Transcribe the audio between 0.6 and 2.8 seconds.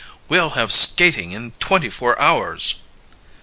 skating in twenty four hours!"